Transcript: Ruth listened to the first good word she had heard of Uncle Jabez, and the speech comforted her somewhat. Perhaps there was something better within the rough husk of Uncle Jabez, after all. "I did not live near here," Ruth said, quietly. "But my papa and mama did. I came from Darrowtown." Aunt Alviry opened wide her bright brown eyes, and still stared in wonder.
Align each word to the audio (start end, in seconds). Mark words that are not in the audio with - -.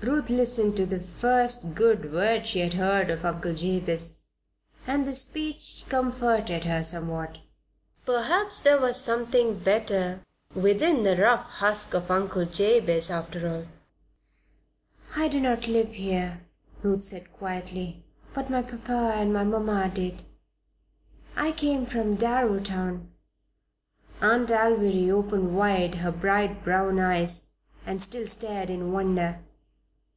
Ruth 0.00 0.30
listened 0.30 0.76
to 0.76 0.86
the 0.86 1.00
first 1.00 1.74
good 1.74 2.12
word 2.12 2.46
she 2.46 2.60
had 2.60 2.74
heard 2.74 3.10
of 3.10 3.24
Uncle 3.24 3.52
Jabez, 3.52 4.26
and 4.86 5.04
the 5.04 5.12
speech 5.12 5.84
comforted 5.88 6.64
her 6.66 6.84
somewhat. 6.84 7.38
Perhaps 8.06 8.62
there 8.62 8.80
was 8.80 8.98
something 8.98 9.58
better 9.58 10.20
within 10.54 11.02
the 11.02 11.16
rough 11.16 11.44
husk 11.50 11.94
of 11.94 12.12
Uncle 12.12 12.44
Jabez, 12.44 13.10
after 13.10 13.48
all. 13.48 13.64
"I 15.16 15.26
did 15.26 15.42
not 15.42 15.66
live 15.66 15.88
near 15.90 15.98
here," 15.98 16.46
Ruth 16.82 17.04
said, 17.04 17.32
quietly. 17.32 18.04
"But 18.34 18.50
my 18.50 18.62
papa 18.62 19.14
and 19.16 19.32
mama 19.32 19.90
did. 19.92 20.22
I 21.34 21.50
came 21.50 21.84
from 21.86 22.16
Darrowtown." 22.16 23.08
Aunt 24.20 24.50
Alviry 24.50 25.10
opened 25.10 25.56
wide 25.56 25.96
her 25.96 26.12
bright 26.12 26.62
brown 26.62 27.00
eyes, 27.00 27.54
and 27.84 28.00
still 28.00 28.28
stared 28.28 28.70
in 28.70 28.92
wonder. 28.92 29.40